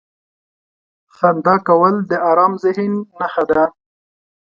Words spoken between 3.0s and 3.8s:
نښه ده.